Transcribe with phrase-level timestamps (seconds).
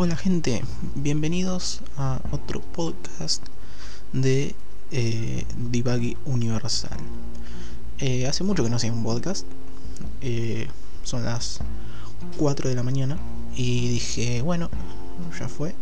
[0.00, 0.62] Hola gente,
[0.94, 3.42] bienvenidos a otro podcast
[4.12, 4.54] de
[4.92, 5.44] eh,
[6.24, 6.96] Universal.
[7.98, 9.44] Eh, hace mucho que no hacía un podcast,
[10.20, 10.68] eh,
[11.02, 11.58] son las
[12.36, 13.18] 4 de la mañana
[13.56, 14.70] y dije, bueno,
[15.36, 15.74] ya fue,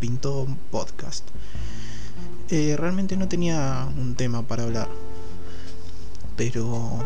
[0.00, 1.24] pintó un podcast.
[2.48, 4.88] Eh, realmente no tenía un tema para hablar,
[6.36, 6.98] pero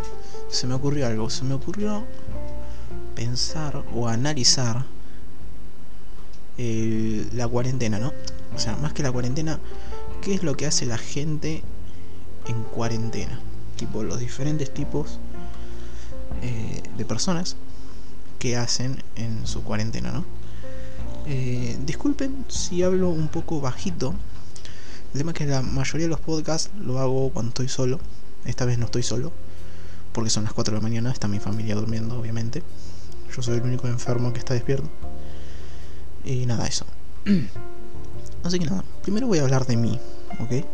[0.49, 2.07] se me ocurrió algo, se me ocurrió
[3.15, 4.94] pensar o analizar
[6.57, 8.13] la cuarentena, ¿no?
[8.55, 9.59] O sea, más que la cuarentena,
[10.23, 11.63] ¿qué es lo que hace la gente
[12.47, 13.41] en cuarentena?
[13.77, 15.19] Tipo, los diferentes tipos
[16.43, 17.57] eh, de personas
[18.39, 20.25] que hacen en su cuarentena, ¿no?
[21.27, 24.15] Eh, disculpen si hablo un poco bajito.
[25.13, 27.99] El tema es que la mayoría de los podcasts lo hago cuando estoy solo.
[28.45, 29.33] Esta vez no estoy solo,
[30.13, 32.63] porque son las 4 de la mañana, está mi familia durmiendo, obviamente.
[33.35, 34.91] Yo soy el único enfermo que está despierto.
[36.25, 36.87] Y nada, eso.
[38.43, 40.01] Así que nada, primero voy a hablar de mí,
[40.39, 40.65] ¿ok?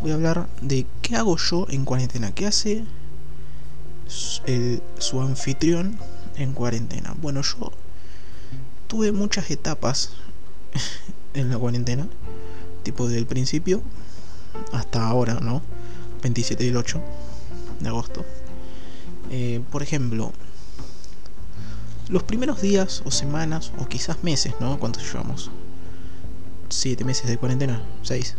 [0.00, 2.84] Voy a hablar de qué hago yo en cuarentena, qué hace
[4.06, 5.98] su anfitrión
[6.36, 7.14] en cuarentena.
[7.20, 7.72] Bueno, yo
[8.86, 10.10] tuve muchas etapas
[11.34, 12.06] en la cuarentena,
[12.82, 13.82] tipo del principio
[14.72, 15.62] hasta ahora, ¿no?
[16.22, 17.00] 27 y el 8
[17.80, 18.24] de agosto.
[19.30, 20.32] Eh, por ejemplo,
[22.08, 24.78] los primeros días o semanas o quizás meses, ¿no?
[24.78, 25.50] ¿Cuántos llevamos?
[26.68, 28.36] Siete meses de cuarentena, seis.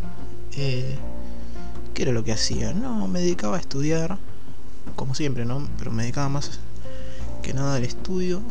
[0.53, 0.97] Eh,
[1.93, 2.73] ¿Qué era lo que hacía?
[2.73, 4.17] No, me dedicaba a estudiar,
[4.95, 5.67] como siempre, ¿no?
[5.77, 6.59] Pero me dedicaba más
[7.41, 8.41] que nada al estudio.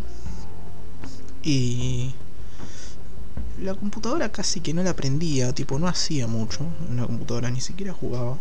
[1.43, 2.13] Y
[3.63, 7.61] la computadora casi que no la aprendía, tipo no hacía mucho en la computadora, ni
[7.61, 8.39] siquiera jugaba.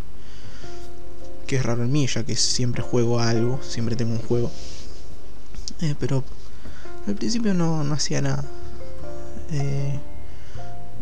[1.46, 4.50] Que es raro en mí, ya que siempre juego algo, siempre tengo un juego.
[5.82, 6.24] Eh, pero
[7.08, 8.46] al principio no, hacía nada.
[9.52, 10.00] Eh,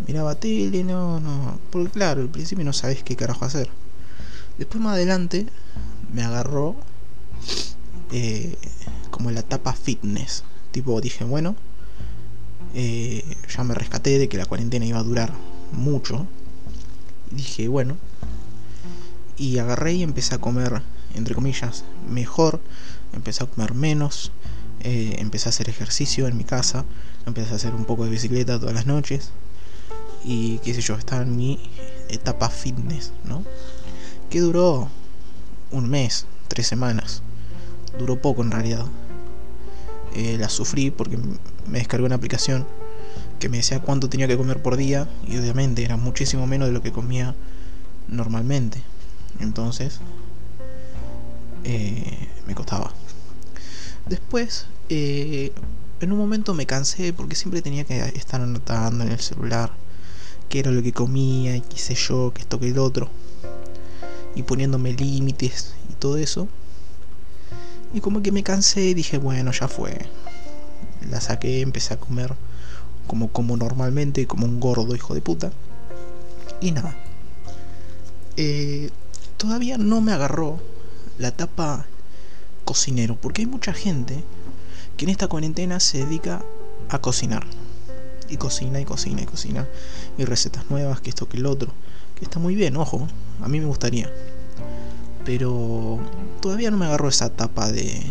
[0.08, 1.60] miraba tele, no, no.
[1.72, 3.70] Porque claro, al principio no sabes qué carajo hacer.
[4.58, 5.48] Después más adelante
[6.14, 6.76] me agarró
[8.12, 8.56] eh,
[9.10, 10.44] como la etapa fitness.
[10.72, 11.56] Tipo dije, bueno,
[12.74, 13.24] eh,
[13.56, 15.34] ya me rescaté de que la cuarentena iba a durar
[15.72, 16.28] mucho.
[17.32, 17.98] dije, bueno.
[19.38, 20.82] Y agarré y empecé a comer,
[21.16, 22.60] entre comillas, mejor.
[23.14, 24.32] Empecé a comer menos.
[24.84, 26.86] Eh, empecé a hacer ejercicio en mi casa,
[27.28, 29.30] empecé a hacer un poco de bicicleta todas las noches
[30.24, 31.60] y qué sé yo, estaba en mi
[32.10, 33.44] etapa fitness, ¿no?
[34.32, 34.90] Que duró
[35.72, 37.22] un mes, tres semanas,
[38.00, 38.86] duró poco en realidad.
[40.16, 41.18] Eh, la sufrí porque
[41.68, 42.66] me descargué una aplicación
[43.40, 46.74] que me decía cuánto tenía que comer por día y obviamente era muchísimo menos de
[46.74, 47.36] lo que comía
[48.08, 48.82] normalmente.
[49.40, 50.00] Entonces,
[51.64, 52.94] eh, me costaba.
[54.08, 55.52] Después, eh,
[56.00, 59.72] en un momento me cansé porque siempre tenía que estar anotando en el celular
[60.50, 63.10] qué era lo que comía y qué sé yo, que esto que el otro.
[64.36, 66.48] Y poniéndome límites y todo eso.
[67.94, 69.98] Y como que me cansé y dije, bueno, ya fue.
[71.10, 72.34] La saqué, empecé a comer
[73.08, 75.52] como como normalmente, como un gordo hijo de puta.
[76.62, 76.96] Y nada.
[78.38, 78.90] Eh,
[79.38, 80.60] todavía no me agarró
[81.18, 81.86] la tapa
[82.72, 84.24] cocinero, porque hay mucha gente
[84.96, 86.42] que en esta cuarentena se dedica
[86.88, 87.46] a cocinar.
[88.30, 89.68] Y cocina y cocina y cocina.
[90.18, 91.74] Y recetas nuevas, que esto, que el otro.
[92.16, 93.10] Que está muy bien, ojo.
[93.42, 94.10] A mí me gustaría.
[95.26, 96.00] Pero
[96.40, 98.04] todavía no me agarro esa etapa de,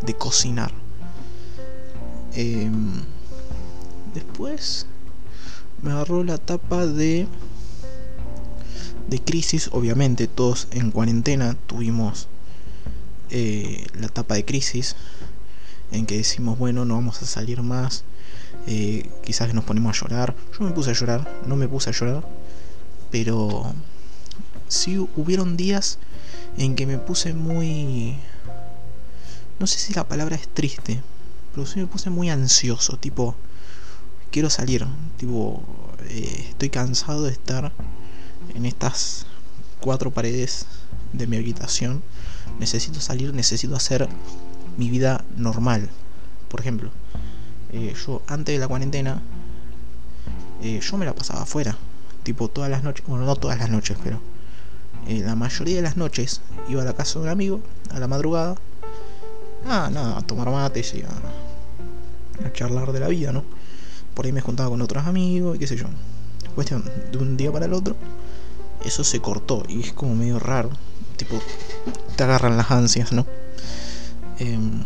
[0.00, 0.72] de cocinar.
[2.32, 3.02] Em,
[4.14, 4.86] después
[5.82, 7.28] me agarró la etapa de
[9.10, 12.28] de crisis obviamente todos en cuarentena tuvimos
[13.30, 14.96] eh, la etapa de crisis
[15.92, 18.04] en que decimos, bueno, no vamos a salir más,
[18.66, 20.34] eh, quizás nos ponemos a llorar.
[20.58, 22.26] Yo me puse a llorar, no me puse a llorar,
[23.10, 23.74] pero
[24.68, 25.98] sí hubieron días
[26.56, 28.18] en que me puse muy...
[29.58, 31.00] No sé si la palabra es triste,
[31.54, 33.36] pero sí me puse muy ansioso, tipo,
[34.32, 34.84] quiero salir,
[35.16, 35.62] tipo,
[36.08, 37.72] eh, estoy cansado de estar
[38.54, 39.26] en estas
[39.80, 40.66] cuatro paredes
[41.12, 42.02] de mi habitación
[42.58, 44.08] necesito salir, necesito hacer
[44.76, 45.88] mi vida normal.
[46.48, 46.90] Por ejemplo,
[47.72, 49.20] eh, yo antes de la cuarentena,
[50.62, 51.76] eh, yo me la pasaba afuera,
[52.22, 54.20] tipo todas las noches, bueno, no todas las noches, pero
[55.08, 57.60] eh, la mayoría de las noches iba a la casa de un amigo
[57.90, 58.56] a la madrugada,
[59.66, 63.44] ah, nada, a tomar mates y a, a charlar de la vida, ¿no?
[64.14, 65.86] Por ahí me juntaba con otros amigos y qué sé yo.
[66.54, 67.96] Cuestión de un día para el otro,
[68.84, 70.70] eso se cortó y es como medio raro
[71.16, 71.40] tipo,
[72.14, 73.26] te agarran las ansias, ¿no?
[74.38, 74.84] Em,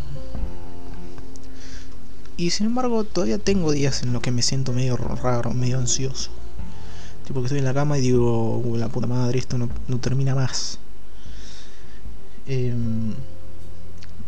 [2.39, 6.31] Y sin embargo, todavía tengo días en los que me siento medio raro, medio ansioso.
[7.27, 10.79] Tipo que estoy en la cama y digo, la puta madre, esto no, termina más.
[12.47, 13.13] Em,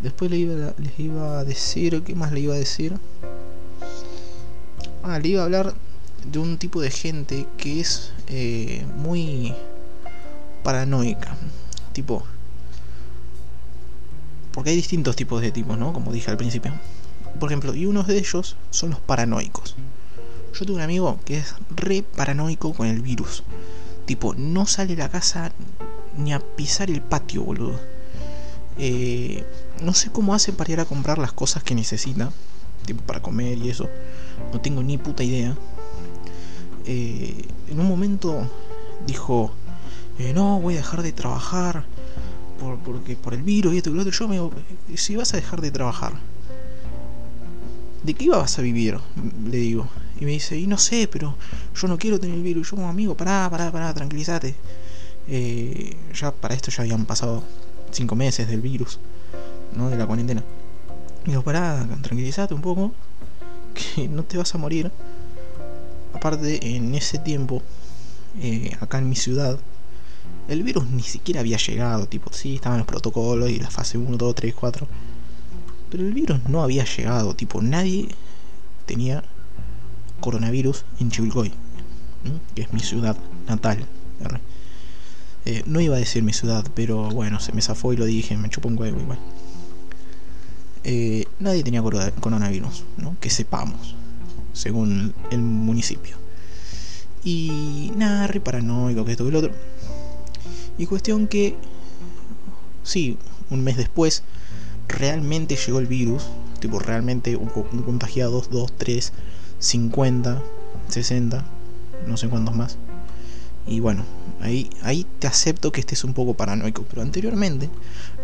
[0.01, 2.97] después les iba a decir, ¿qué más le iba a decir?
[5.03, 5.73] Ah, le iba a hablar
[6.29, 9.55] de un tipo de gente que es eh, muy
[10.63, 11.37] paranoica.
[11.93, 12.23] Tipo,
[14.53, 15.93] porque hay distintos tipos de tipos, ¿no?
[15.93, 16.73] Como dije al principio.
[17.39, 19.75] Por ejemplo, y unos de ellos son los paranoicos.
[20.53, 23.43] Yo tengo un amigo que es re paranoico con el virus.
[24.05, 25.51] Tipo, no sale a la casa
[26.17, 27.79] ni a pisar el patio, boludo.
[28.77, 29.45] Eh,
[29.81, 32.31] no sé cómo hace para ir a comprar las cosas que necesita.
[32.85, 33.89] Tipo, para comer y eso.
[34.51, 35.55] No tengo ni puta idea.
[36.85, 38.49] Eh, en un momento
[39.07, 39.51] dijo,
[40.19, 41.85] eh, no, voy a dejar de trabajar
[42.61, 44.13] por, porque, por el virus y esto y lo otro.
[44.13, 44.51] Yo me digo,
[44.95, 46.13] si vas a dejar de trabajar,
[48.03, 48.99] ¿de qué vas a vivir?
[49.49, 49.87] Le digo.
[50.19, 51.35] Y me dice, y no sé, pero
[51.75, 52.69] yo no quiero tener el virus.
[52.69, 54.53] Yo como amigo, pará, pará, pará, tranquilízate.
[55.27, 57.43] Eh, ya para esto ya habían pasado
[57.91, 58.99] cinco meses del virus,
[59.75, 59.89] ¿no?
[59.89, 60.43] De la cuarentena.
[61.25, 62.93] Y digo, pará, tranquilízate un poco,
[63.73, 64.91] que no te vas a morir.
[66.13, 67.63] Aparte, en ese tiempo,
[68.39, 69.59] eh, acá en mi ciudad,
[70.47, 74.17] el virus ni siquiera había llegado, tipo, sí, estaban los protocolos y la fase 1,
[74.17, 74.87] 2, 3, 4.
[75.89, 78.09] Pero el virus no había llegado, tipo, nadie
[78.85, 79.23] tenía
[80.19, 81.51] coronavirus en Chivilcoy,
[82.55, 83.17] que es mi ciudad
[83.47, 83.85] natal.
[85.43, 88.37] Eh, no iba a decir mi ciudad, pero bueno, se me zafó y lo dije,
[88.37, 89.19] me chupó un huevo igual.
[90.83, 93.15] Eh, nadie tenía coronavirus, ¿no?
[93.19, 93.95] que sepamos,
[94.53, 96.17] según el municipio.
[97.23, 99.51] Y nada, re paranoico, que esto que el otro.
[100.81, 101.55] Y cuestión que,
[102.81, 103.15] sí,
[103.51, 104.23] un mes después,
[104.87, 106.23] realmente llegó el virus.
[106.59, 109.13] Tipo, realmente un, contagiados, 2, 3,
[109.59, 110.41] 50,
[110.87, 111.45] 60,
[112.07, 112.77] no sé cuántos más.
[113.67, 114.05] Y bueno,
[114.39, 116.83] ahí, ahí te acepto que estés un poco paranoico.
[116.89, 117.69] Pero anteriormente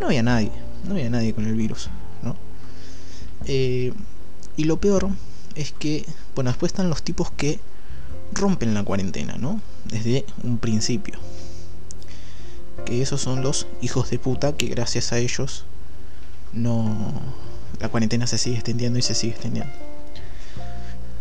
[0.01, 0.51] no había nadie,
[0.87, 1.91] no había nadie con el virus,
[2.23, 2.35] ¿no?
[3.45, 3.93] Eh,
[4.55, 5.09] y lo peor
[5.53, 7.59] es que, bueno, después están los tipos que
[8.33, 9.61] rompen la cuarentena, ¿no?
[9.85, 11.19] Desde un principio
[12.87, 15.65] que esos son los hijos de puta que gracias a ellos
[16.53, 17.11] no
[17.81, 19.73] la cuarentena se sigue extendiendo y se sigue extendiendo.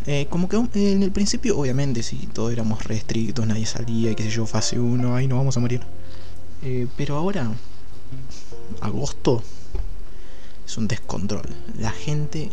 [0.07, 4.23] Eh, como que en el principio, obviamente, sí, todos éramos restrictos, nadie salía, y qué
[4.23, 5.81] sé yo, fase 1, ahí nos vamos a morir.
[6.63, 7.51] Eh, pero ahora,
[8.81, 9.43] agosto,
[10.65, 11.49] es un descontrol.
[11.81, 12.53] La gente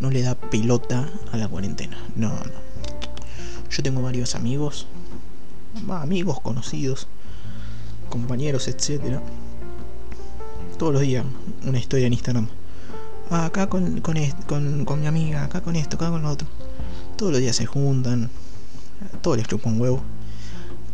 [0.00, 1.96] no le da pelota a la cuarentena.
[2.16, 2.64] No, no.
[3.70, 4.88] Yo tengo varios amigos,
[5.88, 7.06] amigos conocidos,
[8.14, 9.20] compañeros, etcétera.
[10.78, 11.24] Todos los días
[11.66, 12.48] una historia en Instagram.
[13.30, 16.46] Ah, acá con, con, con, mi amiga, acá con esto, acá con lo otro.
[17.16, 18.30] Todos los días se juntan.
[19.20, 20.00] Todos les chupan huevo.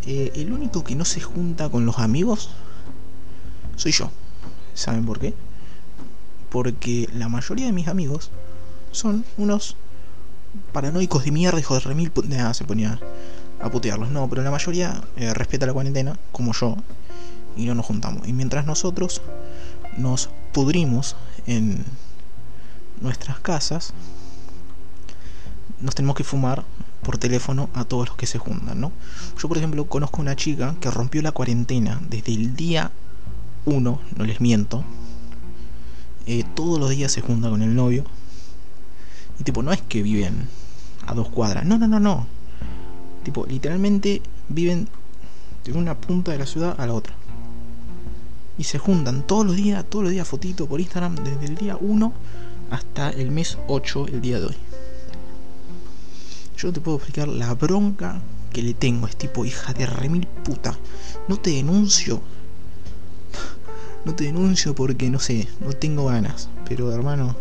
[0.07, 2.51] Eh, el único que no se junta con los amigos
[3.77, 4.11] soy yo.
[4.73, 5.35] ¿Saben por qué?
[6.49, 8.31] Porque la mayoría de mis amigos
[8.93, 9.77] son unos
[10.73, 12.11] paranoicos de mierda, hijos de remil.
[12.29, 12.99] Nada, se ponía
[13.61, 14.11] a putearlos.
[14.11, 16.77] No, pero la mayoría eh, respeta la cuarentena, como yo
[17.57, 18.27] y no nos juntamos.
[18.29, 19.23] Y mientras nosotros
[19.97, 21.17] nos pudrimos
[21.47, 21.85] en
[23.01, 23.93] nuestras casas,
[25.81, 26.65] nos tenemos que fumar
[27.03, 28.93] por teléfono a todos los que se juntan, ¿no?
[29.39, 32.91] Yo, por ejemplo, conozco una chica que rompió la cuarentena desde el día
[33.65, 34.85] 1, no les miento.
[36.27, 38.05] Eh, todos los días se junta con el novio.
[39.39, 40.49] Y tipo, no es que viven
[41.07, 41.65] a dos cuadras.
[41.65, 42.27] No, no, no, no.
[43.25, 44.89] Tipo, literalmente viven
[45.65, 47.15] de una punta de la ciudad a la otra
[48.61, 51.79] y se juntan todos los días, todos los días fotito por Instagram desde el día
[51.81, 52.13] 1
[52.71, 54.57] hasta el mes 8, el día de hoy.
[56.59, 58.21] Yo no te puedo explicar la bronca
[58.53, 60.79] que le tengo, es tipo hija de remil puta.
[61.27, 62.21] No te denuncio.
[64.05, 66.49] No te denuncio porque no sé, no tengo ganas.
[66.69, 67.37] Pero hermano,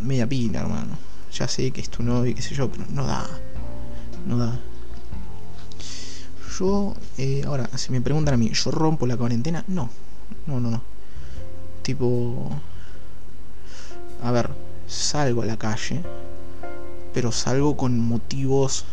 [0.00, 0.96] media pila, hermano.
[1.32, 3.28] Ya sé que es tu novio, qué sé yo, pero no da.
[4.26, 4.60] No da.
[6.58, 9.64] Yo, eh, ahora, si me preguntan a mí, ¿yo rompo la cuarentena?
[9.66, 9.90] No,
[10.46, 10.82] no, no, no.
[11.82, 12.50] Tipo,
[14.22, 14.50] a ver,
[14.86, 16.04] salgo a la calle,
[17.12, 18.84] pero salgo con motivos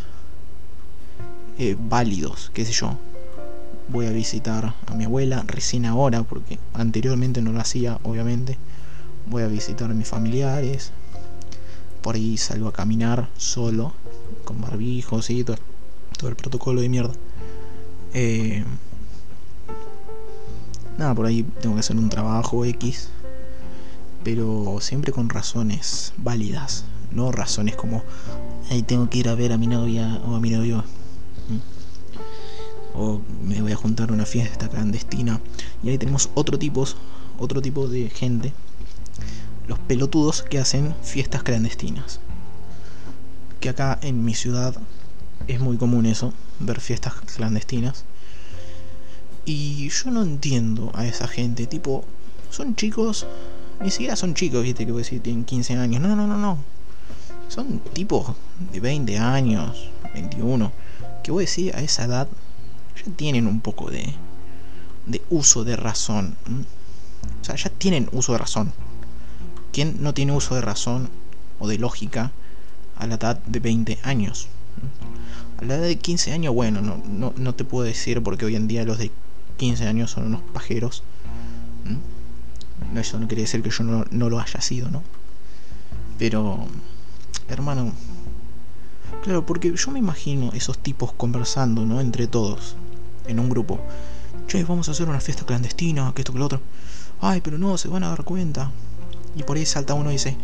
[1.58, 2.98] eh, válidos, qué sé yo.
[3.88, 8.58] Voy a visitar a mi abuela recién ahora, porque anteriormente no lo hacía, obviamente.
[9.26, 10.92] Voy a visitar a mis familiares.
[12.02, 13.94] Por ahí salgo a caminar solo,
[14.46, 15.58] con barbijos y todo
[16.24, 17.14] el protocolo de mierda.
[18.14, 18.64] Eh,
[20.98, 23.10] nada, por ahí tengo que hacer un trabajo X.
[24.24, 28.04] pero siempre con razones válidas, no razones como,
[28.70, 30.84] ahí tengo que ir a ver a mi novia o a mi novio.
[32.94, 35.40] O me voy a juntar a una fiesta clandestina.
[35.82, 36.60] Y ahí tenemos otro
[37.40, 38.54] otro tipo de gente.
[39.68, 42.20] Los pelotudos que hacen fiestas clandestinas.
[43.60, 44.76] Que acá en mi ciudad
[45.48, 46.34] es muy común eso,
[46.66, 48.06] ver fiestas clandestinas.
[49.46, 52.06] Y yo no entiendo a esa gente, tipo,
[52.50, 53.26] son chicos,
[53.82, 56.38] ni siquiera son chicos, viste, que voy a decir, tienen 15 años, no, no, no,
[56.38, 56.58] no.
[57.48, 58.36] Son tipos
[58.72, 60.72] de 20 años, 21,
[61.24, 62.28] que voy a decir, a esa edad
[62.96, 64.14] ya tienen un poco de,
[65.06, 66.36] de uso de razón.
[67.42, 68.74] O sea, ya tienen uso de razón.
[69.74, 71.10] ¿Quién no tiene uso de razón
[71.60, 72.32] o de lógica
[72.98, 74.48] a la edad de 20 años?
[75.62, 78.68] La edad de 15 años, bueno, no, no, no te puedo decir porque hoy en
[78.68, 79.12] día los de
[79.58, 81.04] 15 años son unos pajeros.
[81.86, 82.98] ¿Mm?
[82.98, 85.04] Eso no quiere decir que yo no, lo haya sido, ¿no?
[86.18, 86.66] Pero,
[87.48, 87.94] hermano,
[89.24, 92.02] claro, porque yo me imagino esos tipos conversando, ¿no?
[92.02, 92.76] Entre todos,
[93.28, 93.80] en un grupo.
[94.48, 96.62] Che, vamos a hacer una fiesta clandestina, que esto, que lo otro.
[97.22, 98.72] Ay, pero no, se van a dar cuenta.
[99.36, 100.36] Y por ahí salta uno y dice,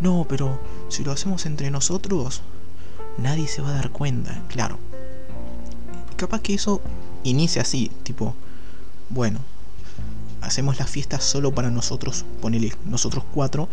[0.00, 2.42] no, pero si lo hacemos entre nosotros,
[3.18, 4.78] nadie se va a dar cuenta, claro.
[6.16, 6.80] Capaz que eso
[7.24, 8.34] inicia así, tipo,
[9.08, 9.40] bueno,
[10.40, 13.68] hacemos la fiesta solo para nosotros, ponele nosotros cuatro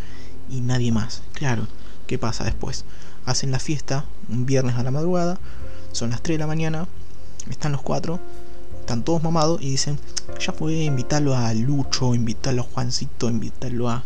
[0.49, 1.21] y nadie más.
[1.33, 1.67] Claro,
[2.07, 2.85] ¿qué pasa después?
[3.25, 5.39] Hacen la fiesta un viernes a la madrugada,
[5.91, 6.87] son las 3 de la mañana,
[7.49, 8.19] están los cuatro,
[8.79, 9.99] están todos mamados y dicen,
[10.39, 14.03] ya fue, invitarlo a Lucho, invitarlo a Juancito, invitarlo a,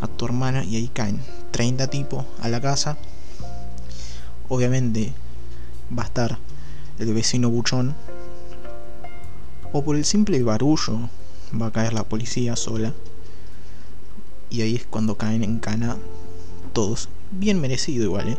[0.00, 2.98] a tu hermana y ahí caen 30 tipos a la casa.
[4.52, 5.14] Obviamente
[5.98, 6.38] va a estar
[6.98, 7.94] el vecino buchón
[9.72, 11.08] o por el simple barullo
[11.58, 12.92] va a caer la policía sola.
[14.50, 15.96] Y ahí es cuando caen en cana
[16.74, 17.08] todos.
[17.30, 18.38] Bien merecido igual, ¿eh?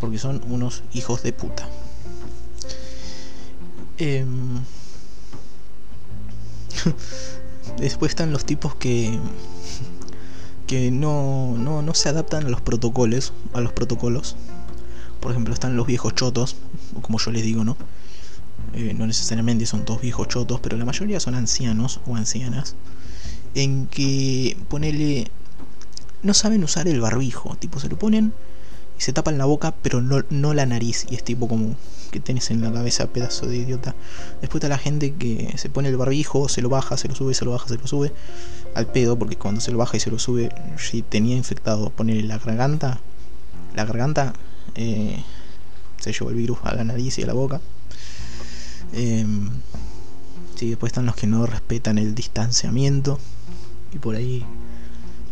[0.00, 1.68] Porque son unos hijos de puta.
[3.98, 4.60] Em,
[7.78, 9.18] después están los tipos que
[10.68, 14.36] que no, no, no se adaptan a los protocolos, a los protocolos.
[15.22, 16.56] Por ejemplo, están los viejos chotos,
[16.96, 17.76] o como yo les digo, ¿no?
[18.74, 22.74] Eh, no necesariamente son todos viejos chotos, pero la mayoría son ancianos o ancianas,
[23.54, 25.30] en que ponele,
[26.24, 28.32] no saben usar el barbijo, tipo se lo ponen
[28.98, 31.76] y se tapan la boca, pero no, no la nariz, y es tipo como
[32.10, 33.94] que tenés en la cabeza, pedazo de idiota.
[34.40, 37.34] Después está la gente que se pone el barbijo, se lo baja, se lo sube,
[37.34, 38.12] se lo baja, se lo sube,
[38.74, 42.24] al pedo, porque cuando se lo baja y se lo sube, si tenía infectado, ponerle
[42.24, 43.00] la garganta,
[43.76, 44.32] la garganta
[44.74, 45.22] eh,
[45.98, 47.60] se llevó el virus a la nariz y a la boca.
[48.92, 49.26] Eh,
[50.56, 53.18] sí, después están los que no respetan el distanciamiento.
[53.92, 54.44] Y por ahí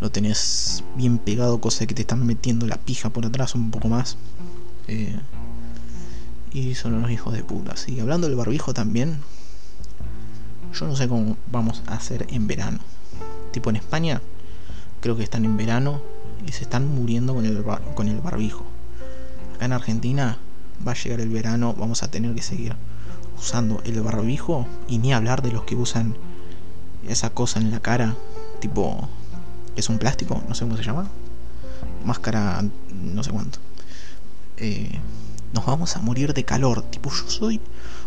[0.00, 3.88] lo tenés bien pegado, cosa que te están metiendo la pija por atrás un poco
[3.88, 4.16] más.
[4.88, 5.18] Eh,
[6.52, 7.75] y son unos hijos de puta.
[7.87, 9.18] Y hablando del barbijo también,
[10.78, 12.78] yo no sé cómo vamos a hacer en verano.
[13.52, 14.23] Tipo en España,
[15.00, 16.00] creo que están en verano
[16.47, 18.64] y se están muriendo con el, con el barbijo.
[19.61, 20.38] Acá en Argentina
[20.88, 22.75] va a llegar el verano, vamos a tener que seguir
[23.37, 26.17] usando el barbijo y ni hablar de los que usan
[27.07, 28.17] esa cosa en la cara,
[28.59, 29.07] tipo,
[29.76, 31.11] es un plástico, no sé cómo se llama,
[32.07, 33.59] máscara, no sé cuánto.
[34.57, 34.99] Eh,
[35.52, 37.61] nos vamos a morir de calor, tipo, yo soy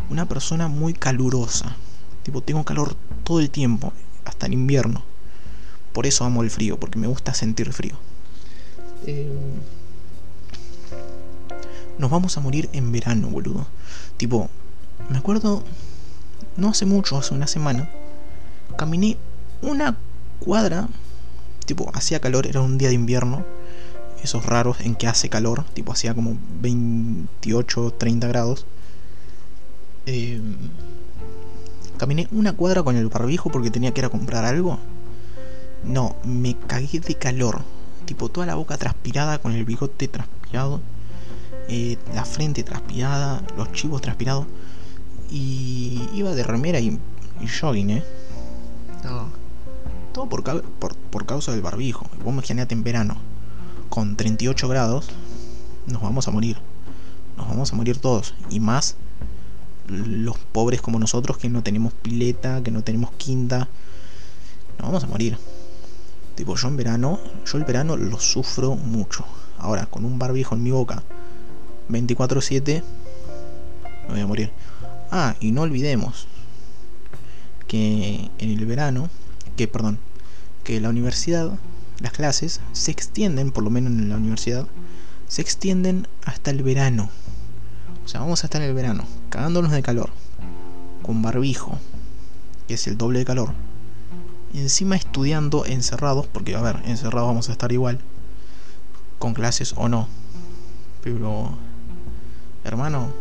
[0.10, 1.76] una persona muy calurosa,
[2.24, 3.94] tipo, tengo calor todo el tiempo,
[4.26, 5.04] hasta en invierno.
[5.92, 7.96] Por eso amo el frío, porque me gusta sentir frío.
[9.06, 9.32] Eh,
[11.98, 13.68] nos vamos a morir en verano, boludo.
[14.18, 14.50] Tipo,
[15.10, 15.64] me acuerdo,
[16.58, 17.90] no hace mucho, hace una semana,
[18.78, 19.18] caminé
[19.62, 19.98] una
[20.40, 20.88] cuadra,
[21.66, 23.46] tipo, hacía calor, era un día de invierno,
[24.24, 28.66] esos raros en que hace calor, tipo, hacía como 28, 30 grados.
[30.06, 30.42] Eh,
[31.98, 34.80] caminé una cuadra con el barbijo porque tenía que ir a comprar algo.
[35.84, 37.62] No, me cagué de calor.
[38.06, 40.82] Tipo, toda la boca transpirada, con el bigote transpirado,
[41.70, 44.46] eh, la frente transpirada, los chivos transpirados.
[45.32, 47.00] Y iba de remera y,
[47.60, 48.04] jogging, ¿eh?
[50.14, 52.06] Todo por, por, causa del barbijo.
[52.24, 53.18] Vos imaginate en verano,
[53.90, 55.10] con 38 grados,
[55.88, 56.58] nos vamos a morir.
[57.36, 58.36] Nos vamos a morir todos.
[58.52, 58.96] Y más
[59.88, 63.68] los pobres como nosotros que no tenemos pileta, que no tenemos quinta.
[64.78, 65.38] Nos vamos a morir.
[66.36, 69.26] Tipo, yo en verano, yo el verano lo sufro mucho.
[69.60, 71.04] Ahora, con un barbijo en mi boca,
[71.90, 72.84] 24-7,
[74.08, 74.52] me voy a morir.
[75.12, 76.28] Ah, y no olvidemos
[77.68, 79.10] que en el verano,
[79.56, 80.00] que perdón,
[80.64, 81.52] que la universidad,
[82.00, 84.68] las clases se extienden, por lo menos en la universidad,
[85.28, 87.10] se extienden hasta el verano.
[88.06, 90.12] O sea, vamos a estar en el verano, cagándonos de calor,
[91.02, 91.80] con barbijo,
[92.68, 93.54] que es el doble de calor.
[94.54, 98.00] Encima estudiando encerrados, porque a ver, encerrados vamos a estar igual,
[99.20, 100.08] con clases o no.
[101.04, 101.58] Pero,
[102.64, 103.12] hermano,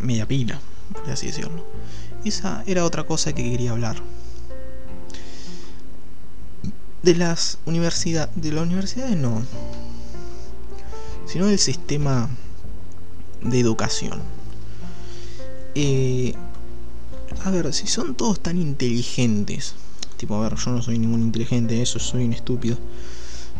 [0.00, 0.60] media pila,
[0.92, 1.64] por así decirlo.
[2.24, 3.96] Esa era otra cosa que quería hablar.
[7.02, 9.42] De las universidades, de las universidades no,
[11.26, 12.28] sino del sistema
[13.42, 14.20] de educación.
[15.74, 16.34] Eh,
[17.44, 19.74] a ver, si son todos tan inteligentes,
[20.16, 22.76] tipo, a ver, yo no soy ningún inteligente, eso soy un estúpido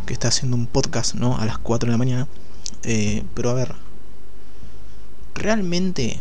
[0.05, 1.39] que está haciendo un podcast, ¿no?
[1.39, 2.29] A las 4 de la mañana.
[2.83, 3.75] Eh, pero a ver,
[5.41, 6.21] realmente,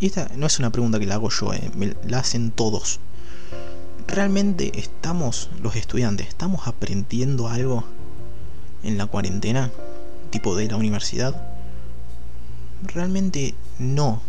[0.00, 3.00] esta no es una pregunta que la hago yo, eh, me la hacen todos.
[4.06, 7.84] ¿Realmente estamos, los estudiantes, estamos aprendiendo algo
[8.82, 9.70] en la cuarentena?
[10.30, 11.48] Tipo de la universidad.
[12.82, 14.20] Realmente no.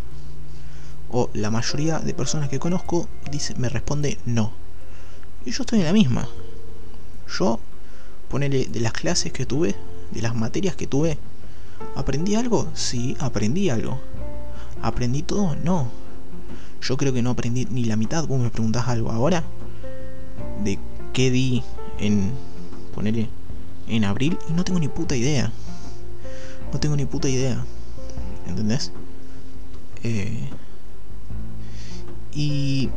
[1.12, 4.53] O la mayoría de personas que conozco dice, me responde no.
[5.46, 6.27] Y yo estoy en la misma.
[7.38, 7.60] Yo,
[8.29, 9.75] ponele de las clases que tuve,
[10.12, 11.17] de las materias que tuve,
[11.96, 12.67] ¿aprendí algo?
[12.74, 14.00] Sí, aprendí algo.
[14.82, 15.55] ¿Aprendí todo?
[15.55, 15.89] No.
[16.82, 18.27] Yo creo que no aprendí ni la mitad.
[18.27, 19.44] Vos me preguntás algo ahora
[20.63, 20.79] de
[21.13, 21.63] qué di
[22.00, 22.32] en
[22.94, 23.29] ponerle
[23.88, 25.51] en abril y no tengo ni puta idea.
[26.72, 27.65] No tengo ni puta idea.
[28.48, 28.91] ¿Entendés?
[30.03, 30.50] Eh,
[32.34, 32.89] y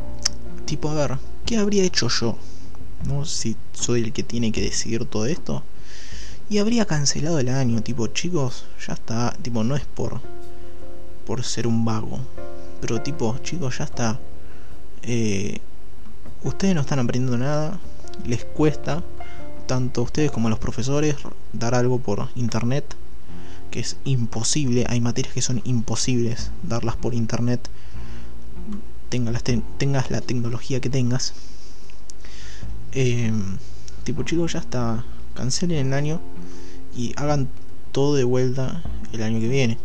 [0.65, 2.37] tipo, a ver, ¿qué habría hecho yo?
[3.07, 3.25] ¿No?
[3.25, 5.63] Si soy el que tiene que decidir todo esto.
[6.49, 10.19] Y habría cancelado el año, tipo, chicos, ya está, tipo, no es por
[11.29, 12.17] por ser un vago.
[12.81, 14.19] Pero tipo, chicos, ya está.
[15.03, 15.59] Eh,
[16.43, 17.79] ustedes no están aprendiendo nada,
[18.25, 19.03] les cuesta,
[19.67, 21.17] tanto a ustedes como a los profesores,
[21.53, 22.95] dar algo por internet,
[23.69, 27.69] que es imposible, hay materias que son imposibles darlas por internet,
[29.09, 29.43] tengas,
[29.77, 31.35] tengas la tecnología que tengas.
[32.91, 33.59] Em,
[34.03, 36.19] tipo chicos, ya está, cancelen el año
[36.95, 37.49] y hagan
[37.91, 39.77] todo de vuelta el año que viene.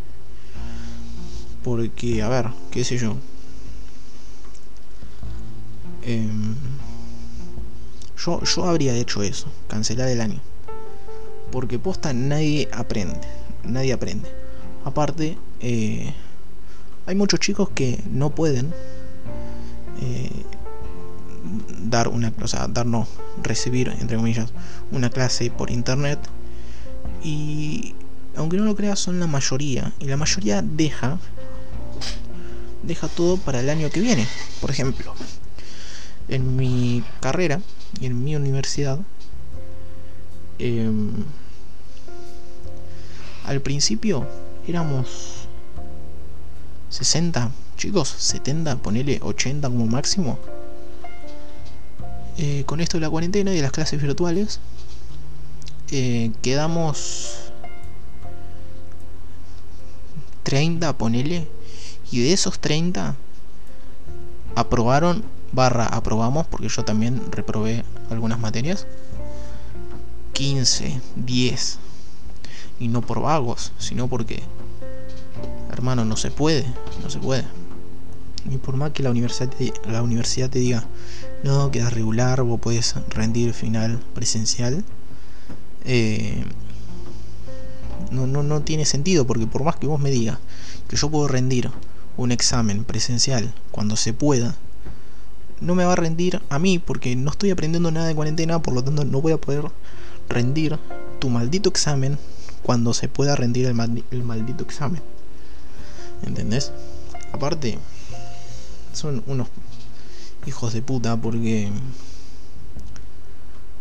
[1.62, 3.17] Porque, a ver, qué sé yo,
[6.07, 6.55] Em,
[8.19, 10.40] yo, yo habría hecho eso, cancelar el año.
[11.51, 13.21] Porque posta nadie aprende,
[13.64, 14.29] nadie aprende.
[14.85, 16.12] Aparte, eh,
[17.07, 18.75] hay muchos chicos que no pueden
[20.03, 20.45] eh,
[21.81, 23.09] dar una, o sea, darnos,
[23.43, 24.53] recibir, entre comillas,
[24.90, 26.19] una clase por internet.
[27.25, 27.95] Y
[28.37, 29.93] aunque no lo creas, son la mayoría.
[29.99, 31.19] Y la mayoría deja,
[32.83, 34.29] deja todo para el año que viene.
[34.61, 35.15] Por ejemplo,
[36.29, 37.61] en mi carrera
[38.01, 38.99] y en mi universidad,
[40.59, 41.25] em,
[43.45, 44.27] al principio
[44.67, 45.49] éramos
[46.91, 50.39] 60 chicos, 70, ponele 80 como máximo.
[52.39, 54.61] Eh, con esto de la cuarentena y de las clases virtuales,
[55.90, 57.53] eh, quedamos
[60.42, 61.49] 30, ponele,
[62.11, 63.16] y de esos 30
[64.55, 68.87] aprobaron barra aprobamos, porque yo también reprobé algunas materias.
[70.33, 71.79] 15, 10.
[72.81, 74.42] Y no por vagos, sino porque,
[75.70, 76.66] hermano, no se puede,
[77.03, 77.44] no se puede.
[78.44, 80.85] Ni por más que la universidad te, la universidad te diga,
[81.44, 84.85] no, queda regular, vos puedes rendir final presencial.
[85.85, 86.44] Eh,
[88.11, 90.38] no, no, no tiene sentido, porque por más que vos me digas
[90.88, 91.70] que yo puedo rendir
[92.16, 94.57] un examen presencial cuando se pueda,
[95.61, 98.75] no me va a rendir a mí porque no estoy aprendiendo nada de cuarentena, por
[98.75, 99.64] lo tanto no voy a poder
[100.29, 100.79] rendir
[101.18, 102.18] tu maldito examen
[102.62, 105.03] cuando se pueda rendir el, maldito examen.
[106.23, 106.73] ¿Entendés?
[107.33, 107.79] Aparte,
[108.92, 109.49] son unos
[110.47, 111.70] hijos de puta porque...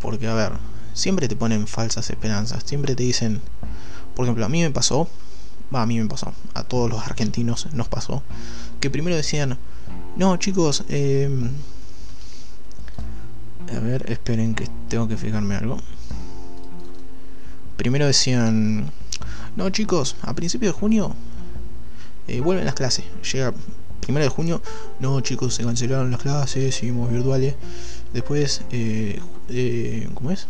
[0.01, 0.51] Porque, a ver,
[0.93, 3.41] siempre te ponen falsas esperanzas, siempre te dicen...
[4.15, 5.09] Por ejemplo, a mí me pasó,
[5.71, 8.21] a mí me pasó, a todos los argentinos nos pasó,
[8.79, 9.57] que primero decían,
[10.15, 11.27] no, chicos, eh,
[13.75, 15.77] a ver, esperen que tengo que fijarme algo.
[17.77, 18.91] Primero decían,
[19.55, 21.15] no chicos, a principios de junio
[22.27, 23.05] eh, vuelven las clases.
[23.31, 23.53] Llega
[24.01, 24.61] primero de junio,
[24.99, 27.55] no chicos, se cancelaron las clases, seguimos virtuales.
[28.13, 30.47] Después, eh, eh, ¿cómo es?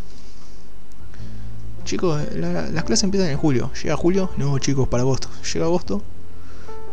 [1.84, 3.70] Chicos, las clases empiezan en julio.
[3.82, 5.28] Llega julio, no chicos, para agosto.
[5.52, 6.02] Llega agosto,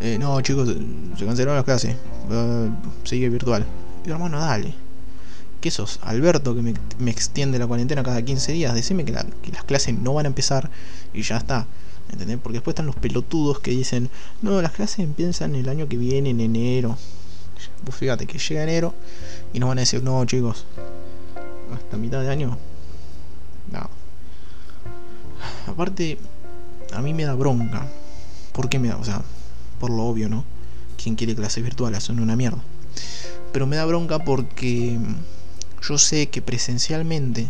[0.02, 0.68] eh, no chicos,
[1.18, 1.96] se cancelaron las clases,
[3.04, 3.66] sigue virtual.
[4.06, 4.74] Y hermano, dale.
[5.62, 6.00] ¿Qué sos?
[6.02, 8.74] Alberto, que me, extiende la cuarentena cada 15 días.
[8.74, 10.72] Decime que, las clases no van a empezar
[11.14, 11.68] y ya está.
[12.12, 12.40] ¿Entendés?
[12.42, 14.10] Porque después están los pelotudos que dicen,
[14.42, 16.98] no, las clases empiezan el año que viene, en enero.
[17.86, 18.96] Pues fíjate que llega enero
[19.54, 20.66] y nos van a decir, no, chicos,
[21.74, 22.58] hasta mitad de año.
[23.72, 24.01] No.
[25.68, 26.18] Aparte,
[26.92, 27.88] a mí me da bronca.
[28.52, 28.98] ¿Por qué me da?
[28.98, 29.22] O sea,
[29.80, 30.46] por lo obvio, ¿no?
[31.02, 32.04] ¿Quién quiere clases virtuales?
[32.04, 32.62] Son una mierda.
[33.52, 35.00] Pero me da bronca porque
[35.82, 37.50] yo sé que presencialmente,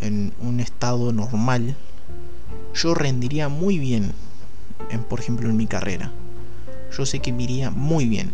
[0.00, 1.76] en un estado normal,
[2.74, 4.12] yo rendiría muy bien,
[4.90, 6.12] en, por ejemplo, en mi carrera.
[6.96, 8.32] Yo sé que me iría muy bien,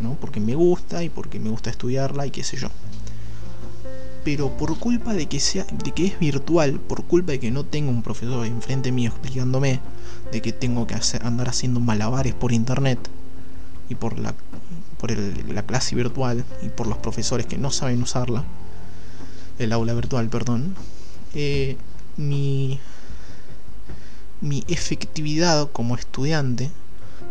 [0.00, 0.14] ¿no?
[0.14, 2.68] Porque me gusta y porque me gusta estudiarla y qué sé yo.
[4.28, 7.64] Pero por culpa de que sea, de que es virtual, por culpa de que no
[7.64, 9.80] tengo un profesor enfrente mío explicándome,
[10.30, 12.98] de que tengo que andar haciendo malabares por internet
[13.88, 14.34] y por la
[14.98, 18.44] por la clase virtual y por los profesores que no saben usarla,
[19.58, 20.76] el aula virtual, perdón,
[21.32, 21.78] eh,
[22.18, 22.80] mi,
[24.42, 26.70] mi efectividad como estudiante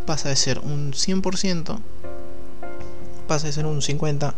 [0.07, 1.77] pasa de ser un 100%,
[3.27, 4.33] pasa de ser un 50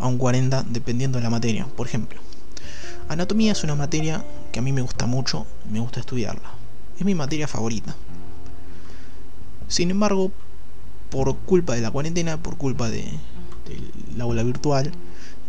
[0.00, 1.66] a un 40 dependiendo de la materia.
[1.76, 2.20] Por ejemplo,
[3.08, 6.50] anatomía es una materia que a mí me gusta mucho, me gusta estudiarla.
[6.98, 7.94] Es mi materia favorita.
[9.68, 10.32] Sin embargo,
[11.10, 13.04] por culpa de la cuarentena, por culpa de,
[14.16, 14.92] la aula virtual,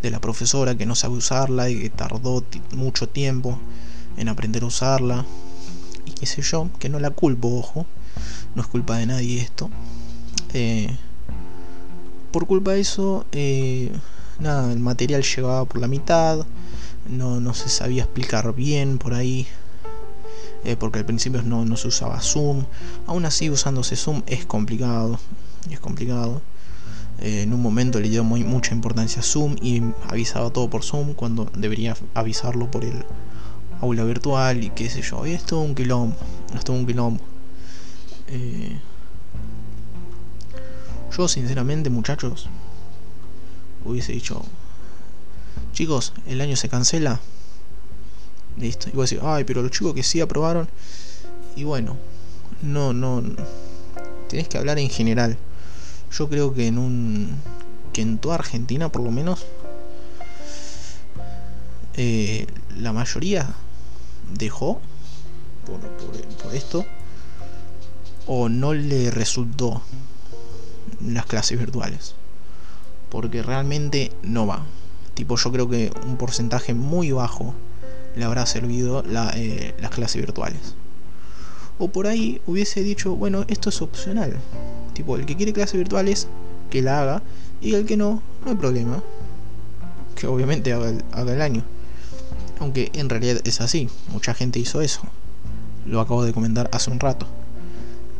[0.02, 3.58] de la profesora que no sabe usarla y que tardó mucho tiempo
[4.16, 5.24] en aprender a usarla,
[6.06, 7.86] y qué sé yo, que no la culpo, ojo,
[8.54, 9.70] no es culpa de nadie esto.
[10.52, 10.96] Eh,
[12.30, 13.92] por culpa de eso, eh,
[14.40, 16.46] nada, el material llegaba por la mitad,
[17.08, 19.46] no, no se sabía explicar bien por ahí,
[20.64, 22.64] eh, porque al principio no, no, se usaba Zoom.
[23.06, 25.18] Aún así, usándose Zoom es complicado
[25.70, 26.42] es complicado.
[27.20, 30.82] Eh, en un momento le dio muy, mucha importancia a Zoom y avisaba todo por
[30.82, 33.04] Zoom cuando debería avisarlo por el
[33.80, 35.26] aula virtual y qué sé yo.
[35.26, 36.16] Y es todo un quilombo,
[36.54, 37.22] es un quilombo.
[38.28, 38.78] Eh,
[41.16, 42.48] yo sinceramente muchachos
[43.84, 44.42] hubiese dicho,
[45.72, 47.20] chicos, el año se cancela.
[48.56, 48.88] Listo.
[48.88, 50.68] Y voy a decir, ay, pero los chicos que sí aprobaron.
[51.56, 51.96] Y bueno,
[52.62, 53.22] no, no.
[54.28, 55.36] Tienes que hablar en general.
[56.16, 57.36] Yo creo que en un.
[57.92, 59.46] que en toda Argentina por lo menos.
[61.94, 62.46] Eh,
[62.78, 63.54] la mayoría
[64.38, 64.80] dejó
[65.66, 66.86] por, esto.
[68.26, 69.82] O no le resultó
[71.04, 72.14] las clases virtuales.
[73.12, 74.64] Porque realmente no va.
[75.12, 77.54] Tipo, yo creo que un porcentaje muy bajo
[78.16, 79.04] le habrá servido
[79.36, 80.74] eh, las clases virtuales.
[81.78, 84.38] O por ahí hubiese dicho, bueno, esto es opcional.
[84.94, 86.26] Tipo, el que quiere clases virtuales,
[86.70, 87.22] que la haga.
[87.60, 89.02] Y el que no, no hay problema.
[90.14, 90.88] Que obviamente haga
[91.32, 91.64] el, año.
[92.60, 93.90] Aunque en realidad es así.
[94.10, 95.02] Mucha gente hizo eso.
[95.84, 97.26] Lo acabo de comentar hace un rato.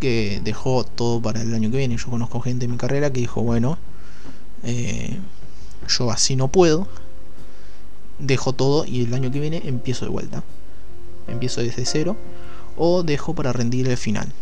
[0.00, 1.96] Que dejó todo para el año que viene.
[1.96, 3.78] Yo conozco gente en mi carrera que dijo, bueno,
[4.64, 5.18] eh,
[5.88, 6.88] yo así no puedo.
[8.18, 10.42] Dejo todo y el año que viene empiezo de vuelta.
[11.26, 12.16] Empiezo desde cero.
[12.76, 14.32] O dejo para rendir el final.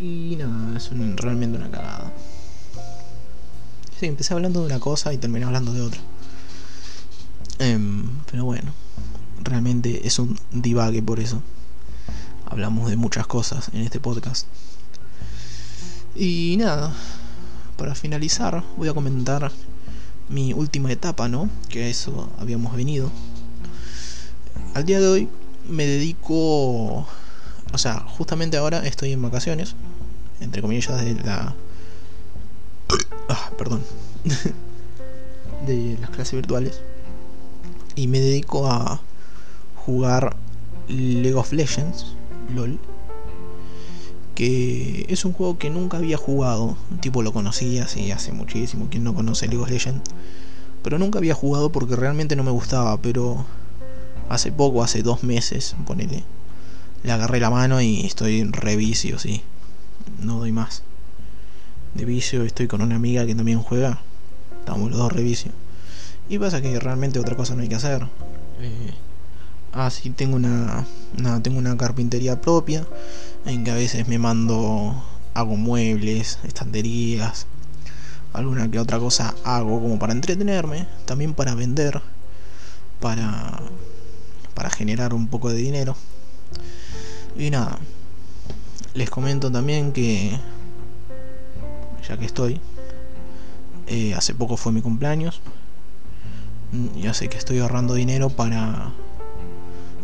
[0.00, 2.10] Y nada, es realmente una cagada.
[3.98, 6.00] Sí, empecé hablando de una cosa y terminé hablando de otra.
[7.58, 8.72] Em, pero bueno,
[9.44, 11.42] realmente es un divague por eso.
[12.46, 14.46] Hablamos de muchas cosas en este podcast.
[16.16, 16.94] Y nada,
[17.80, 19.50] para finalizar voy a comentar
[20.28, 21.48] mi última etapa, ¿no?
[21.70, 23.10] Que a eso habíamos venido.
[24.74, 25.28] Al día de hoy
[25.66, 27.06] me dedico
[27.72, 29.74] o sea, justamente ahora estoy en vacaciones,
[30.40, 31.54] entre comillas, de la...
[33.28, 33.82] Ah, perdón.
[35.66, 36.80] de las clases virtuales.
[37.94, 39.00] Y me dedico a
[39.86, 40.36] jugar
[40.88, 42.14] League of Legends,
[42.54, 42.78] LOL.
[44.40, 46.78] Que es un juego que nunca había jugado.
[47.00, 48.88] Tipo lo conocía, sí, hace muchísimo.
[48.88, 50.02] Quien no conoce League of Legends.
[50.82, 52.96] Pero nunca había jugado porque realmente no me gustaba.
[52.96, 53.44] Pero
[54.30, 56.24] hace poco, hace dos meses, ponele
[57.02, 59.42] le agarré la mano y estoy re vicio, sí.
[60.20, 60.82] No doy más.
[61.94, 64.00] De vicio estoy con una amiga que también juega.
[64.60, 65.52] Estamos los dos re vicio.
[66.28, 68.06] Y pasa que realmente otra cosa no hay que hacer.
[68.60, 68.92] Eh,
[69.72, 70.86] ah, sí, tengo una,
[71.42, 72.86] tengo una carpintería propia.
[73.44, 75.02] En que a veces me mando,
[75.34, 77.46] hago muebles, estanterías.
[78.32, 80.86] Alguna que otra cosa hago como para entretenerme.
[81.06, 82.00] También para vender.
[83.00, 83.60] Para,
[84.54, 85.96] para generar un poco de dinero.
[87.36, 87.78] Y nada,
[88.94, 90.38] les comento también que,
[92.08, 92.60] ya que estoy,
[93.86, 95.40] eh, hace poco fue mi cumpleaños,
[96.96, 98.92] ya sé que estoy ahorrando dinero para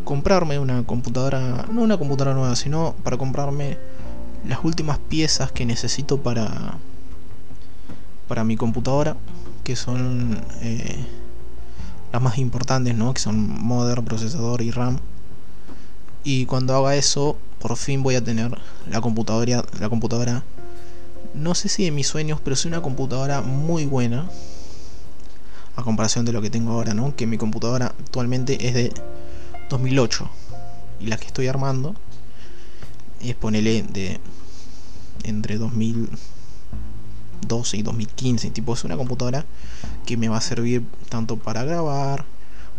[0.06, 3.76] comprarme una computadora, no una computadora nueva, sino para comprarme
[4.46, 6.78] las últimas piezas que necesito para
[8.28, 9.16] para mi computadora,
[9.64, 11.04] que son eh,
[12.12, 13.12] las más importantes, ¿no?
[13.12, 15.00] Que son modem, procesador y RAM.
[16.22, 18.56] Y cuando haga eso, por fin voy a tener
[18.88, 20.44] la computadora, la computadora,
[21.34, 24.30] no sé si de mis sueños, pero sí una computadora muy buena
[25.74, 27.14] a comparación de lo que tengo ahora, ¿no?
[27.16, 28.92] Que mi computadora actualmente es de
[29.68, 30.30] 2008
[31.00, 31.96] y la que estoy armando
[33.20, 34.20] es ponele de
[35.24, 39.44] entre 2012 y 2015, tipo es una computadora
[40.04, 42.24] que me va a servir tanto para grabar,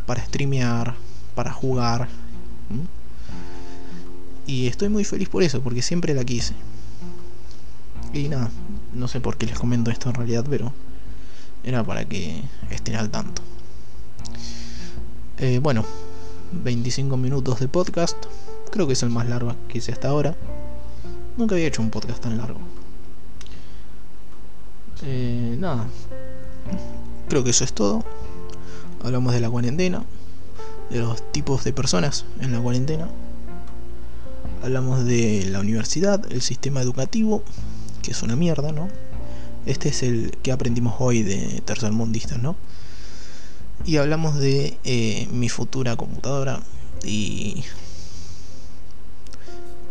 [0.05, 0.95] para streamear,
[1.35, 2.07] para jugar.
[4.45, 6.53] Y estoy muy feliz por eso, porque siempre la quise.
[8.13, 8.49] Y nada,
[8.93, 10.71] no sé por qué les comento esto en realidad, pero
[11.63, 13.41] era para que estén al tanto.
[15.37, 15.83] Eh, bueno,
[16.51, 18.17] 25 minutos de podcast.
[18.71, 20.35] Creo que es el más largo que hice hasta ahora.
[21.37, 22.59] Nunca había hecho un podcast tan largo.
[25.03, 25.87] Eh, nada.
[27.29, 28.03] Creo que eso es todo.
[29.03, 30.03] Hablamos de la cuarentena.
[30.89, 33.09] De los tipos de personas en la cuarentena.
[34.63, 37.43] Hablamos de la universidad, el sistema educativo,
[38.01, 38.87] que es una mierda, ¿no?
[39.65, 42.55] Este es el que aprendimos hoy de tercermundistas, ¿no?
[43.85, 46.61] Y hablamos de eh, mi futura computadora
[47.03, 47.63] y,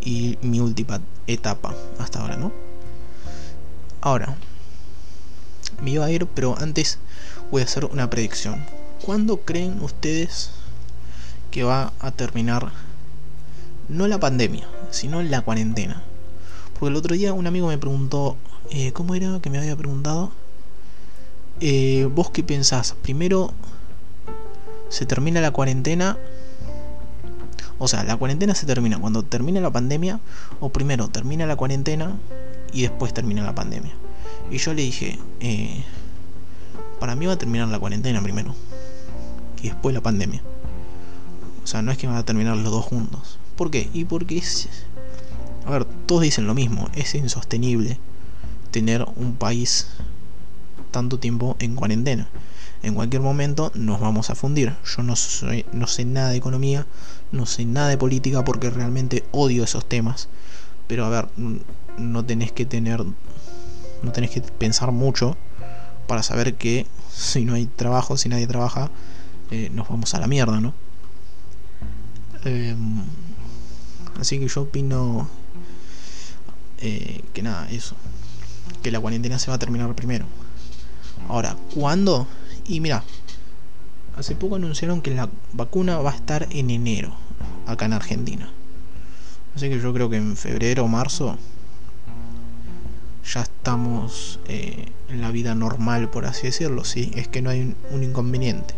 [0.00, 2.52] y mi última etapa hasta ahora, ¿no?
[4.00, 4.36] Ahora,
[5.80, 6.98] me iba a ir, pero antes
[7.50, 8.64] voy a hacer una predicción.
[9.02, 10.50] ¿Cuándo creen ustedes
[11.50, 12.72] que va a terminar
[13.88, 16.02] no la pandemia, sino la cuarentena?
[16.74, 18.36] Porque el otro día un amigo me preguntó,
[18.70, 20.32] eh, ¿Cómo era que me había preguntado?
[21.60, 22.94] Eh, ¿Vos qué pensás?
[23.02, 23.52] Primero
[24.88, 26.18] se termina la cuarentena.
[27.78, 30.20] O sea, la cuarentena se termina cuando termina la pandemia.
[30.60, 32.16] O primero termina la cuarentena
[32.72, 33.92] y después termina la pandemia.
[34.50, 35.84] Y yo le dije, eh,
[37.00, 38.54] para mí va a terminar la cuarentena primero.
[39.62, 40.42] Y después la pandemia.
[41.62, 43.38] O sea, no es que van a terminar los dos juntos.
[43.56, 43.90] ¿Por qué?
[43.92, 44.68] Y porque es...
[45.66, 46.88] A ver, todos dicen lo mismo.
[46.94, 47.98] Es insostenible
[48.70, 49.88] tener un país
[50.90, 52.28] tanto tiempo en cuarentena.
[52.82, 54.74] En cualquier momento nos vamos a fundir.
[54.84, 56.86] Yo no, soy, no sé nada de economía,
[57.32, 60.28] no sé nada de política porque realmente odio esos temas.
[60.86, 61.28] Pero a ver,
[61.98, 63.02] no tenés que tener,
[64.02, 65.36] no tenés que pensar mucho
[66.06, 68.90] para saber que si no hay trabajo, si nadie trabaja,
[69.50, 70.74] eh, nos vamos a la mierda, ¿no?
[72.44, 73.02] Em,
[74.20, 75.28] así que yo opino
[76.78, 77.96] eh, que nada, eso
[78.82, 80.26] que la cuarentena se va a terminar primero.
[81.28, 82.28] Ahora, ¿cuándo?
[82.68, 83.04] Y mira,
[84.16, 87.14] hace poco anunciaron que la vacuna va a estar en enero,
[87.66, 88.50] acá en Argentina.
[89.54, 91.38] Así que yo creo que en febrero o marzo
[93.32, 97.74] ya estamos eh, en la vida normal, por así decirlo, sí, es que no hay
[97.90, 98.74] un, inconveniente.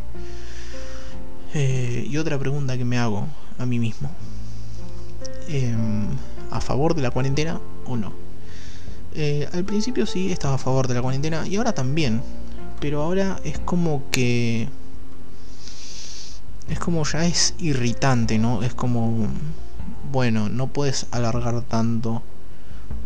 [1.55, 3.27] Eh, y otra pregunta que me hago
[3.59, 4.11] a mí mismo.
[5.48, 6.07] Em,
[6.51, 8.12] ¿A favor de la cuarentena o no?
[9.14, 12.22] Eh, al principio sí estaba a favor de la cuarentena y ahora también.
[12.81, 14.69] Pero ahora es como que...
[16.69, 18.62] Es como ya es irritante, ¿no?
[18.62, 19.27] Es como...
[20.12, 22.23] Bueno, no puedes alargar tanto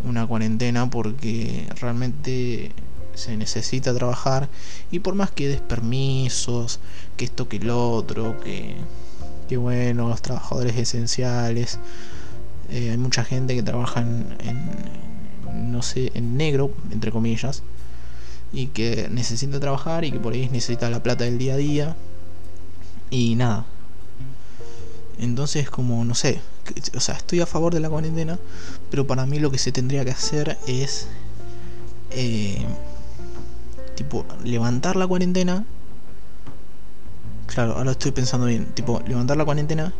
[0.05, 2.73] una cuarentena porque realmente
[3.15, 4.49] se necesita trabajar
[4.91, 6.81] y por más que des permisos,
[7.17, 8.77] que esto que el otro, que,
[9.49, 11.79] que bueno, los trabajadores esenciales,
[12.71, 14.27] eh, hay mucha gente que trabaja en,
[15.71, 17.63] no sé, en negro, entre comillas,
[18.53, 21.97] y que necesita trabajar y que por ahí necesita la plata del día a día
[23.11, 23.65] y nada.
[25.19, 26.41] Entonces, como, no sé,
[26.95, 28.39] o sea, estoy a favor de la cuarentena,
[28.91, 31.09] pero para mí lo que se tendría que hacer es,
[32.11, 32.65] eh,
[33.95, 35.65] tipo, levantar la cuarentena.
[37.47, 39.93] Claro, ahora estoy pensando bien, tipo, levantar la cuarentena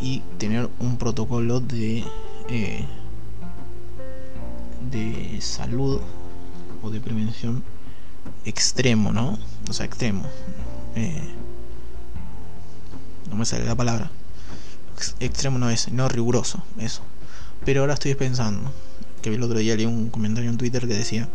[0.00, 2.04] y tener un protocolo de...
[2.48, 2.84] Eh,
[4.90, 6.00] de salud
[6.82, 7.64] o de prevención
[8.44, 9.38] extremo, ¿no?
[9.68, 10.24] O sea, extremo.
[10.96, 11.22] Eh,
[13.30, 14.10] no me sale la palabra.
[15.20, 17.02] Extremo no es, no riguroso, eso.
[17.64, 18.70] Pero ahora estoy pensando,
[19.22, 21.28] que el otro día leí un comentario en Twitter que decía,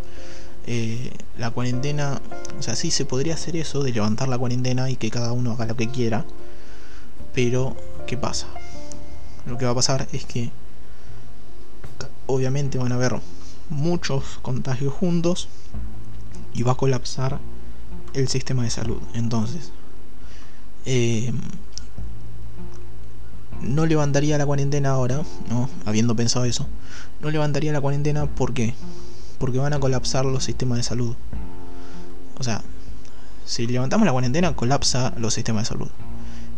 [0.68, 2.22] eh, la cuarentena,
[2.58, 5.52] o sea, sí se podría hacer eso, de levantar la cuarentena y que cada uno
[5.52, 6.26] haga lo que quiera,
[7.34, 7.76] pero
[8.06, 8.48] ¿qué pasa?
[9.46, 10.52] Lo que va a pasar es que
[12.28, 13.20] obviamente van a haber
[13.70, 15.48] muchos contagios juntos
[16.60, 17.40] y va a colapsar
[18.14, 19.00] el sistema de salud.
[19.14, 19.72] Entonces,
[20.86, 21.32] Eh,
[23.62, 25.70] no levantaría la cuarentena ahora, ¿no?
[25.86, 26.68] Habiendo pensado eso.
[27.22, 28.74] No levantaría la cuarentena ¿por qué?
[29.40, 31.16] Porque van a colapsar los sistemas de salud.
[32.40, 32.62] O sea,
[33.46, 35.90] si levantamos la cuarentena, colapsa los sistemas de salud.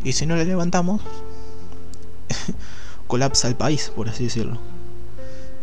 [0.03, 1.01] Y si no la levantamos,
[3.07, 4.57] colapsa el país, por así decirlo.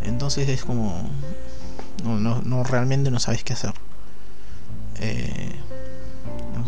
[0.03, 1.09] Entonces es como...
[2.05, 3.73] No, no, no realmente no sabes qué hacer.
[5.01, 5.53] Eh,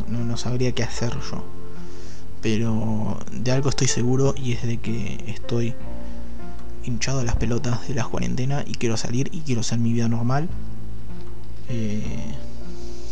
[0.09, 1.45] no, sabría qué hacer yo.
[2.43, 5.75] Pero de algo estoy seguro y es de que estoy
[6.85, 10.09] hinchado a las pelotas de la cuarentena y quiero salir y quiero hacer mi vida
[10.09, 10.49] normal.
[11.69, 12.35] Eh,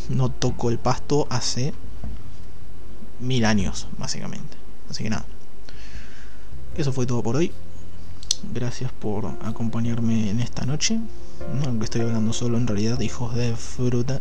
[0.09, 1.75] no toco el pasto hace
[3.21, 4.57] mil años, básicamente.
[4.89, 5.27] Así que nada.
[6.77, 7.53] Eso fue todo por hoy.
[8.55, 10.99] Gracias por acompañarme en esta noche.
[11.67, 14.21] Aunque estoy hablando solo en realidad, hijos de fruta.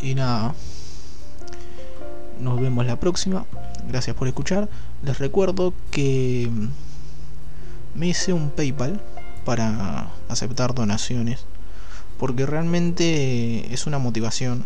[0.00, 0.54] Y nada.
[2.40, 3.46] Nos vemos la próxima.
[3.88, 4.68] Gracias por escuchar.
[5.02, 6.50] Les recuerdo que
[7.94, 9.00] me hice un PayPal
[9.44, 11.44] para aceptar donaciones.
[12.18, 14.64] Porque realmente es una motivación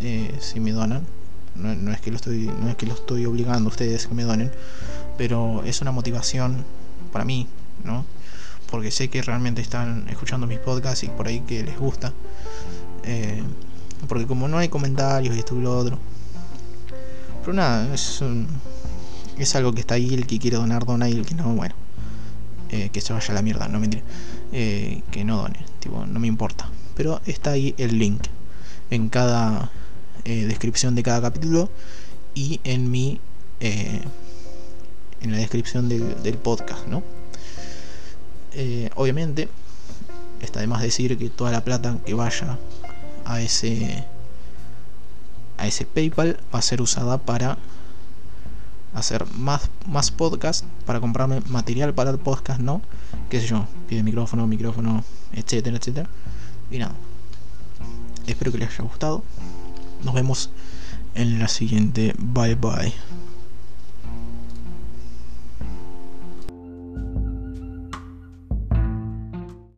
[0.00, 1.04] eh, si me donan.
[1.54, 4.22] No, es que lo estoy, no es que lo estoy obligando a ustedes que me
[4.22, 4.52] donen,
[5.16, 6.64] pero es una motivación
[7.12, 7.48] para mí,
[7.82, 8.04] ¿no?
[8.70, 12.12] Porque sé que realmente están escuchando mis podcasts y por ahí que les gusta.
[13.02, 13.42] Eh,
[14.06, 15.98] porque como no hay comentarios y esto y lo otro,
[17.40, 18.22] pero nada, es,
[19.38, 21.74] es algo que está ahí, el que quiere donar, dona y el que no, bueno,
[22.70, 24.02] eh, que se vaya a la mierda, no mentira,
[24.52, 26.70] eh, que no done, tipo, no me importa.
[26.94, 28.22] Pero está ahí el link
[28.90, 29.70] en cada
[30.24, 31.70] eh, descripción de cada capítulo
[32.34, 33.20] y en mi
[33.60, 37.02] en la descripción del, del podcast, ¿no?
[38.94, 39.48] obviamente
[40.42, 42.58] está de más decir que toda la plata que vaya
[43.28, 44.04] a ese
[45.58, 47.58] a ese PayPal va a ser usada para
[48.94, 52.80] hacer más, más podcast, para comprarme material para el podcast, ¿no?
[53.28, 56.08] Qué sé yo, pide micrófono, micrófono, etcétera, etcétera.
[56.70, 56.94] Y nada.
[58.26, 59.24] Espero que les haya gustado.
[60.04, 60.50] Nos vemos
[61.14, 62.14] en la siguiente.
[62.18, 62.94] Bye bye.